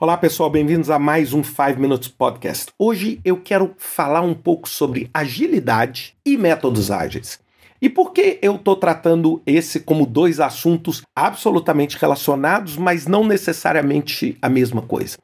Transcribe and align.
Olá 0.00 0.16
pessoal, 0.16 0.50
bem-vindos 0.50 0.90
a 0.90 0.98
mais 0.98 1.32
um 1.32 1.44
5 1.44 1.78
Minutes 1.78 2.08
Podcast. 2.08 2.72
Hoje 2.76 3.20
eu 3.24 3.40
quero 3.40 3.76
falar 3.78 4.22
um 4.22 4.34
pouco 4.34 4.68
sobre 4.68 5.08
agilidade 5.14 6.16
e 6.26 6.36
métodos 6.36 6.90
ágeis. 6.90 7.38
E 7.80 7.88
por 7.88 8.12
que 8.12 8.40
eu 8.42 8.56
estou 8.56 8.74
tratando 8.74 9.40
esse 9.46 9.78
como 9.78 10.04
dois 10.04 10.40
assuntos 10.40 11.02
absolutamente 11.14 11.96
relacionados, 11.96 12.76
mas 12.76 13.06
não 13.06 13.24
necessariamente 13.24 14.36
a 14.42 14.48
mesma 14.48 14.82
coisa? 14.82 15.16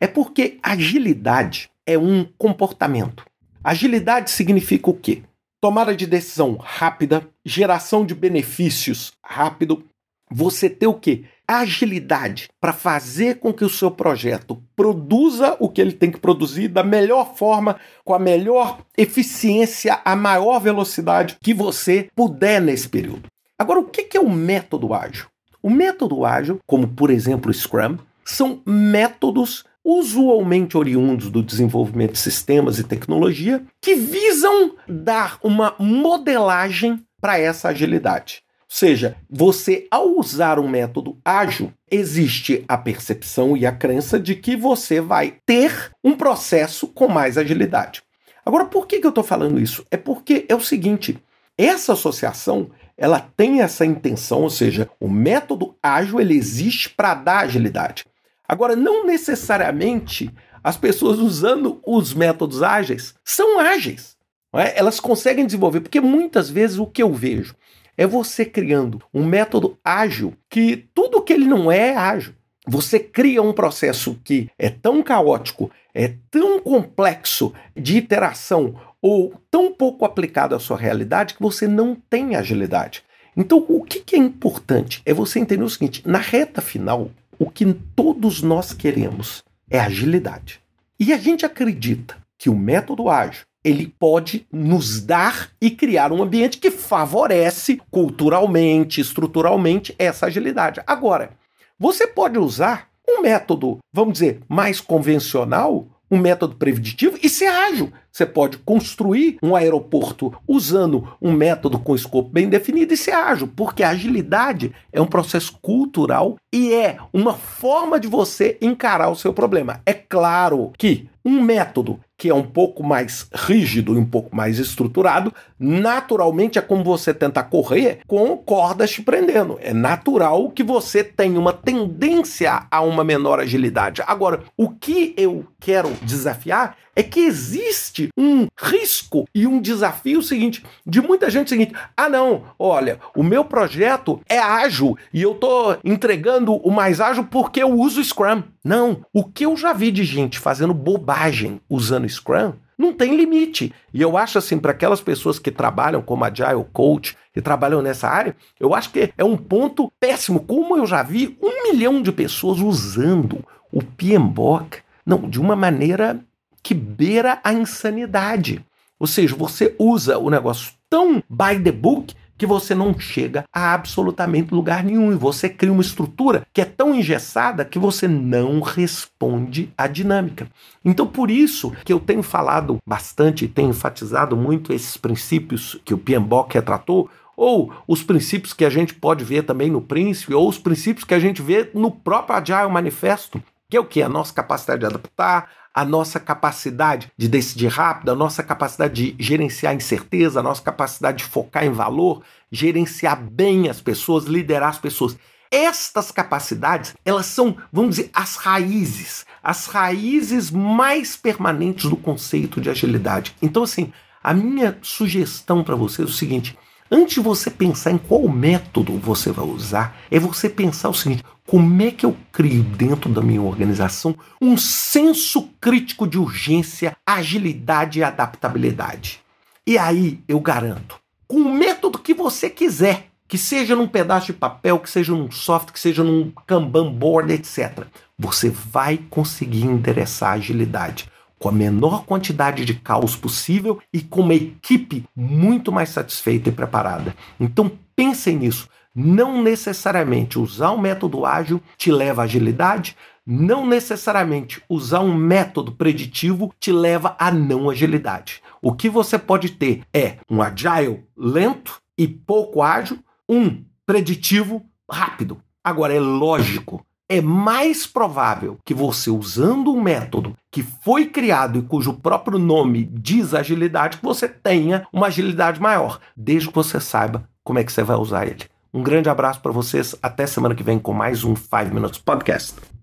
É 0.00 0.06
porque 0.06 0.58
agilidade 0.62 1.68
é 1.86 1.98
um 1.98 2.24
comportamento. 2.38 3.26
Agilidade 3.62 4.30
significa 4.30 4.88
o 4.88 4.94
quê? 4.94 5.22
Tomada 5.60 5.94
de 5.94 6.06
decisão 6.06 6.56
rápida, 6.56 7.28
geração 7.44 8.06
de 8.06 8.14
benefícios 8.14 9.12
rápido. 9.22 9.84
Você 10.30 10.70
ter 10.70 10.86
o 10.86 10.94
quê? 10.94 11.24
Agilidade 11.46 12.48
para 12.60 12.72
fazer 12.72 13.38
com 13.38 13.52
que 13.52 13.64
o 13.64 13.68
seu 13.68 13.90
projeto 13.90 14.62
produza 14.74 15.56
o 15.60 15.68
que 15.68 15.80
ele 15.80 15.92
tem 15.92 16.10
que 16.10 16.18
produzir 16.18 16.68
da 16.68 16.82
melhor 16.82 17.34
forma, 17.36 17.76
com 18.04 18.14
a 18.14 18.18
melhor 18.18 18.80
eficiência, 18.96 20.00
a 20.04 20.16
maior 20.16 20.58
velocidade 20.58 21.36
que 21.40 21.54
você 21.54 22.08
puder 22.14 22.60
nesse 22.60 22.88
período. 22.88 23.28
Agora, 23.58 23.80
o 23.80 23.84
que 23.84 24.16
é 24.16 24.20
o 24.20 24.30
método 24.30 24.92
ágil? 24.92 25.26
O 25.62 25.70
método 25.70 26.24
ágil, 26.24 26.58
como 26.66 26.88
por 26.88 27.10
exemplo 27.10 27.50
o 27.50 27.54
Scrum, 27.54 27.98
são 28.24 28.60
métodos 28.66 29.64
usualmente 29.84 30.78
oriundos 30.78 31.30
do 31.30 31.42
desenvolvimento 31.42 32.12
de 32.12 32.18
sistemas 32.18 32.78
e 32.78 32.84
tecnologia 32.84 33.62
que 33.82 33.94
visam 33.94 34.74
dar 34.88 35.38
uma 35.42 35.74
modelagem 35.78 37.04
para 37.20 37.38
essa 37.38 37.68
agilidade 37.68 38.42
seja, 38.68 39.16
você, 39.28 39.86
ao 39.90 40.18
usar 40.18 40.58
um 40.58 40.68
método 40.68 41.18
ágil, 41.24 41.72
existe 41.90 42.64
a 42.66 42.76
percepção 42.76 43.56
e 43.56 43.66
a 43.66 43.72
crença 43.72 44.18
de 44.18 44.34
que 44.34 44.56
você 44.56 45.00
vai 45.00 45.36
ter 45.46 45.90
um 46.02 46.16
processo 46.16 46.88
com 46.88 47.08
mais 47.08 47.38
agilidade. 47.38 48.02
Agora, 48.44 48.64
por 48.66 48.86
que, 48.86 49.00
que 49.00 49.06
eu 49.06 49.10
estou 49.10 49.24
falando 49.24 49.60
isso? 49.60 49.84
É 49.90 49.96
porque 49.96 50.44
é 50.48 50.54
o 50.54 50.60
seguinte: 50.60 51.18
essa 51.56 51.92
associação 51.92 52.70
ela 52.96 53.20
tem 53.36 53.60
essa 53.60 53.84
intenção, 53.84 54.42
ou 54.42 54.50
seja, 54.50 54.88
o 55.00 55.08
método 55.08 55.76
ágil 55.82 56.20
ele 56.20 56.34
existe 56.34 56.90
para 56.90 57.14
dar 57.14 57.40
agilidade. 57.40 58.04
Agora, 58.46 58.76
não 58.76 59.06
necessariamente 59.06 60.30
as 60.62 60.76
pessoas 60.76 61.18
usando 61.18 61.80
os 61.86 62.14
métodos 62.14 62.62
ágeis 62.62 63.14
são 63.24 63.58
ágeis. 63.58 64.14
É? 64.54 64.78
Elas 64.78 65.00
conseguem 65.00 65.44
desenvolver, 65.44 65.80
porque 65.80 66.00
muitas 66.00 66.48
vezes 66.48 66.78
o 66.78 66.86
que 66.86 67.02
eu 67.02 67.12
vejo 67.12 67.56
é 67.96 68.06
você 68.06 68.44
criando 68.44 69.02
um 69.12 69.24
método 69.24 69.78
ágil 69.84 70.34
que 70.48 70.88
tudo 70.94 71.22
que 71.22 71.32
ele 71.32 71.46
não 71.46 71.70
é 71.70 71.90
é 71.90 71.96
ágil. 71.96 72.34
Você 72.66 72.98
cria 72.98 73.42
um 73.42 73.52
processo 73.52 74.18
que 74.24 74.48
é 74.58 74.70
tão 74.70 75.02
caótico, 75.02 75.70
é 75.92 76.14
tão 76.30 76.58
complexo 76.58 77.52
de 77.76 77.98
iteração 77.98 78.74
ou 79.02 79.34
tão 79.50 79.72
pouco 79.72 80.04
aplicado 80.04 80.54
à 80.54 80.58
sua 80.58 80.78
realidade 80.78 81.34
que 81.34 81.42
você 81.42 81.68
não 81.68 81.94
tem 81.94 82.36
agilidade. 82.36 83.04
Então, 83.36 83.64
o 83.68 83.84
que 83.84 84.16
é 84.16 84.18
importante 84.18 85.02
é 85.04 85.12
você 85.12 85.38
entender 85.38 85.64
o 85.64 85.68
seguinte: 85.68 86.02
na 86.06 86.18
reta 86.18 86.62
final, 86.62 87.10
o 87.38 87.50
que 87.50 87.70
todos 87.94 88.40
nós 88.40 88.72
queremos 88.72 89.42
é 89.68 89.78
agilidade. 89.78 90.60
E 90.98 91.12
a 91.12 91.18
gente 91.18 91.44
acredita 91.44 92.16
que 92.38 92.48
o 92.48 92.56
método 92.56 93.08
ágil 93.08 93.44
ele 93.64 93.92
pode 93.98 94.46
nos 94.52 95.00
dar 95.00 95.50
e 95.60 95.70
criar 95.70 96.12
um 96.12 96.22
ambiente 96.22 96.58
que 96.58 96.70
favorece 96.70 97.80
culturalmente, 97.90 99.00
estruturalmente 99.00 99.94
essa 99.98 100.26
agilidade. 100.26 100.82
Agora, 100.86 101.30
você 101.78 102.06
pode 102.06 102.38
usar 102.38 102.88
um 103.08 103.22
método, 103.22 103.78
vamos 103.92 104.14
dizer, 104.14 104.40
mais 104.48 104.80
convencional, 104.80 105.86
um 106.10 106.18
método 106.18 106.56
preditivo 106.56 107.18
e 107.22 107.28
ser 107.28 107.46
ágil. 107.46 107.92
Você 108.12 108.24
pode 108.24 108.58
construir 108.58 109.38
um 109.42 109.56
aeroporto 109.56 110.32
usando 110.46 111.08
um 111.20 111.32
método 111.32 111.78
com 111.78 111.94
escopo 111.94 112.28
bem 112.28 112.48
definido 112.48 112.94
e 112.94 112.96
ser 112.96 113.12
ágil, 113.12 113.48
porque 113.48 113.82
a 113.82 113.90
agilidade 113.90 114.72
é 114.92 115.00
um 115.00 115.06
processo 115.06 115.58
cultural 115.60 116.36
e 116.52 116.72
é 116.72 116.98
uma 117.12 117.34
forma 117.34 117.98
de 117.98 118.06
você 118.06 118.56
encarar 118.60 119.08
o 119.08 119.16
seu 119.16 119.32
problema. 119.32 119.80
É 119.84 119.92
claro 119.92 120.72
que 120.78 121.08
um 121.24 121.42
método 121.42 121.98
que 122.16 122.28
é 122.28 122.34
um 122.34 122.42
pouco 122.42 122.82
mais 122.82 123.28
rígido 123.32 123.94
e 123.94 123.98
um 123.98 124.04
pouco 124.04 124.34
mais 124.34 124.58
estruturado, 124.58 125.32
naturalmente 125.58 126.58
é 126.58 126.62
como 126.62 126.84
você 126.84 127.12
tenta 127.12 127.42
correr 127.42 128.00
com 128.06 128.36
cordas 128.36 128.90
te 128.90 129.02
prendendo. 129.02 129.58
É 129.60 129.72
natural 129.72 130.50
que 130.50 130.62
você 130.62 131.02
tenha 131.02 131.38
uma 131.38 131.52
tendência 131.52 132.66
a 132.70 132.80
uma 132.80 133.04
menor 133.04 133.40
agilidade. 133.40 134.02
Agora, 134.06 134.42
o 134.56 134.70
que 134.70 135.14
eu 135.16 135.44
quero 135.60 135.90
desafiar 136.02 136.76
é 136.96 137.02
que 137.02 137.20
existe 137.20 138.08
um 138.16 138.46
risco 138.56 139.26
e 139.34 139.46
um 139.46 139.60
desafio 139.60 140.22
seguinte 140.22 140.64
de 140.86 141.00
muita 141.00 141.28
gente 141.30 141.50
seguinte: 141.50 141.74
"Ah, 141.96 142.08
não, 142.08 142.44
olha, 142.58 143.00
o 143.16 143.22
meu 143.22 143.44
projeto 143.44 144.20
é 144.28 144.38
ágil 144.38 144.96
e 145.12 145.22
eu 145.22 145.34
tô 145.34 145.76
entregando 145.84 146.54
o 146.54 146.70
mais 146.70 147.00
ágil 147.00 147.24
porque 147.24 147.62
eu 147.62 147.72
uso 147.72 148.02
Scrum". 148.02 148.42
Não, 148.64 149.04
o 149.12 149.24
que 149.24 149.44
eu 149.44 149.56
já 149.56 149.72
vi 149.72 149.90
de 149.90 150.04
gente 150.04 150.38
fazendo 150.38 150.72
bobagem 150.72 151.60
usando 151.68 152.03
Scrum 152.08 152.54
não 152.76 152.92
tem 152.92 153.16
limite. 153.16 153.72
E 153.92 154.02
eu 154.02 154.16
acho 154.16 154.38
assim, 154.38 154.58
para 154.58 154.72
aquelas 154.72 155.00
pessoas 155.00 155.38
que 155.38 155.50
trabalham 155.50 156.02
como 156.02 156.24
Agile 156.24 156.64
Coach, 156.72 157.16
que 157.32 157.40
trabalham 157.40 157.82
nessa 157.82 158.08
área, 158.08 158.36
eu 158.58 158.74
acho 158.74 158.90
que 158.90 159.12
é 159.16 159.24
um 159.24 159.36
ponto 159.36 159.92
péssimo. 159.98 160.40
Como 160.40 160.76
eu 160.76 160.86
já 160.86 161.02
vi 161.02 161.38
um 161.40 161.70
milhão 161.70 162.02
de 162.02 162.12
pessoas 162.12 162.58
usando 162.60 163.44
o 163.72 163.82
PMBOK, 163.82 164.78
não, 165.06 165.28
de 165.28 165.40
uma 165.40 165.54
maneira 165.54 166.20
que 166.62 166.74
beira 166.74 167.40
a 167.44 167.52
insanidade. 167.52 168.64
Ou 168.98 169.06
seja, 169.06 169.36
você 169.36 169.74
usa 169.78 170.18
o 170.18 170.30
negócio 170.30 170.72
tão 170.88 171.22
by 171.28 171.60
the 171.62 171.72
book 171.72 172.14
que 172.36 172.46
você 172.46 172.74
não 172.74 172.98
chega 172.98 173.44
a 173.52 173.74
absolutamente 173.74 174.52
lugar 174.52 174.82
nenhum 174.82 175.12
e 175.12 175.16
você 175.16 175.48
cria 175.48 175.72
uma 175.72 175.82
estrutura 175.82 176.46
que 176.52 176.60
é 176.60 176.64
tão 176.64 176.94
engessada 176.94 177.64
que 177.64 177.78
você 177.78 178.08
não 178.08 178.60
responde 178.60 179.72
à 179.76 179.86
dinâmica. 179.86 180.48
Então, 180.84 181.06
por 181.06 181.30
isso 181.30 181.72
que 181.84 181.92
eu 181.92 182.00
tenho 182.00 182.22
falado 182.22 182.78
bastante 182.86 183.44
e 183.44 183.48
tenho 183.48 183.70
enfatizado 183.70 184.36
muito 184.36 184.72
esses 184.72 184.96
princípios 184.96 185.80
que 185.84 185.94
o 185.94 185.98
PMBOK 185.98 186.54
retratou, 186.54 187.08
ou 187.36 187.72
os 187.86 188.02
princípios 188.02 188.52
que 188.52 188.64
a 188.64 188.70
gente 188.70 188.94
pode 188.94 189.24
ver 189.24 189.42
também 189.42 189.70
no 189.70 189.80
Príncipe, 189.80 190.34
ou 190.34 190.48
os 190.48 190.58
princípios 190.58 191.04
que 191.04 191.14
a 191.14 191.18
gente 191.18 191.42
vê 191.42 191.70
no 191.74 191.90
próprio 191.90 192.36
Agile 192.36 192.72
Manifesto, 192.72 193.42
que 193.68 193.76
é 193.76 193.80
o 193.80 193.84
que? 193.84 194.02
A 194.02 194.08
nossa 194.08 194.32
capacidade 194.32 194.80
de 194.80 194.86
adaptar, 194.86 195.50
a 195.74 195.84
nossa 195.84 196.20
capacidade 196.20 197.10
de 197.16 197.26
decidir 197.26 197.66
rápido, 197.66 198.12
a 198.12 198.14
nossa 198.14 198.42
capacidade 198.42 199.12
de 199.12 199.22
gerenciar 199.22 199.74
incerteza, 199.74 200.38
a 200.38 200.42
nossa 200.42 200.62
capacidade 200.62 201.18
de 201.18 201.24
focar 201.24 201.64
em 201.64 201.72
valor, 201.72 202.22
gerenciar 202.50 203.20
bem 203.20 203.68
as 203.68 203.80
pessoas, 203.80 204.24
liderar 204.24 204.68
as 204.68 204.78
pessoas. 204.78 205.18
Estas 205.50 206.12
capacidades, 206.12 206.94
elas 207.04 207.26
são, 207.26 207.56
vamos 207.72 207.96
dizer, 207.96 208.10
as 208.14 208.36
raízes, 208.36 209.26
as 209.42 209.66
raízes 209.66 210.50
mais 210.50 211.16
permanentes 211.16 211.90
do 211.90 211.96
conceito 211.96 212.60
de 212.60 212.70
agilidade. 212.70 213.34
Então, 213.42 213.64
assim, 213.64 213.92
a 214.22 214.32
minha 214.32 214.78
sugestão 214.80 215.64
para 215.64 215.76
você 215.76 216.02
é 216.02 216.04
o 216.04 216.08
seguinte: 216.08 216.56
Antes 216.90 217.14
de 217.14 217.20
você 217.20 217.50
pensar 217.50 217.90
em 217.90 217.98
qual 217.98 218.28
método 218.28 218.98
você 218.98 219.32
vai 219.32 219.44
usar, 219.44 219.96
é 220.10 220.18
você 220.18 220.48
pensar 220.48 220.90
o 220.90 220.94
seguinte: 220.94 221.24
como 221.46 221.82
é 221.82 221.90
que 221.90 222.06
eu 222.06 222.16
crio 222.32 222.62
dentro 222.62 223.10
da 223.10 223.20
minha 223.20 223.42
organização 223.42 224.16
um 224.40 224.56
senso 224.56 225.50
crítico 225.60 226.06
de 226.06 226.18
urgência, 226.18 226.96
agilidade 227.06 227.98
e 227.98 228.02
adaptabilidade? 228.02 229.20
E 229.66 229.78
aí 229.78 230.20
eu 230.26 230.40
garanto, 230.40 230.98
com 231.26 231.36
o 231.36 231.54
método 231.54 231.98
que 231.98 232.14
você 232.14 232.48
quiser, 232.48 233.08
que 233.28 233.38
seja 233.38 233.74
num 233.74 233.88
pedaço 233.88 234.26
de 234.26 234.32
papel, 234.34 234.78
que 234.78 234.90
seja 234.90 235.12
num 235.12 235.30
software, 235.30 235.72
que 235.72 235.80
seja 235.80 236.04
num 236.04 236.30
Kanban 236.46 236.92
board, 236.92 237.32
etc., 237.32 237.86
você 238.18 238.48
vai 238.48 238.98
conseguir 239.10 239.64
endereçar 239.64 240.30
a 240.30 240.34
agilidade 240.34 241.10
com 241.38 241.48
a 241.48 241.52
menor 241.52 242.04
quantidade 242.06 242.64
de 242.64 242.74
caos 242.74 243.16
possível 243.16 243.80
e 243.92 244.00
com 244.00 244.22
uma 244.22 244.34
equipe 244.34 245.04
muito 245.14 245.70
mais 245.72 245.90
satisfeita 245.90 246.48
e 246.48 246.52
preparada. 246.52 247.14
Então 247.38 247.70
pensem 247.94 248.36
nisso. 248.36 248.68
Não 248.94 249.42
necessariamente 249.42 250.38
usar 250.38 250.70
um 250.70 250.78
método 250.78 251.26
ágil 251.26 251.60
te 251.76 251.90
leva 251.90 252.22
à 252.22 252.24
agilidade, 252.24 252.96
não 253.26 253.66
necessariamente 253.66 254.62
usar 254.68 255.00
um 255.00 255.14
método 255.14 255.72
preditivo 255.72 256.52
te 256.60 256.70
leva 256.70 257.16
à 257.18 257.30
não 257.30 257.68
agilidade. 257.68 258.42
O 258.62 258.72
que 258.72 258.88
você 258.88 259.18
pode 259.18 259.50
ter 259.50 259.82
é 259.92 260.18
um 260.30 260.40
agile 260.40 261.04
lento 261.16 261.80
e 261.98 262.06
pouco 262.06 262.62
ágil, 262.62 262.98
um 263.28 263.64
preditivo 263.84 264.64
rápido. 264.90 265.40
Agora 265.62 265.94
é 265.94 266.00
lógico 266.00 266.84
é 267.08 267.20
mais 267.20 267.86
provável 267.86 268.58
que 268.64 268.72
você, 268.72 269.10
usando 269.10 269.72
um 269.72 269.80
método 269.80 270.34
que 270.50 270.62
foi 270.62 271.06
criado 271.06 271.58
e 271.58 271.62
cujo 271.62 271.92
próprio 271.92 272.38
nome 272.38 272.84
diz 272.84 273.34
agilidade, 273.34 273.98
que 273.98 274.04
você 274.04 274.26
tenha 274.26 274.86
uma 274.92 275.08
agilidade 275.08 275.60
maior, 275.60 276.00
desde 276.16 276.48
que 276.48 276.54
você 276.54 276.80
saiba 276.80 277.28
como 277.42 277.58
é 277.58 277.64
que 277.64 277.72
você 277.72 277.82
vai 277.82 277.96
usar 277.96 278.26
ele. 278.26 278.44
Um 278.74 278.82
grande 278.82 279.08
abraço 279.08 279.40
para 279.40 279.52
vocês, 279.52 279.94
até 280.02 280.26
semana 280.26 280.52
que 280.52 280.64
vem 280.64 280.80
com 280.80 280.92
mais 280.92 281.22
um 281.22 281.36
5 281.36 281.72
Minutes 281.72 282.00
Podcast. 282.00 282.73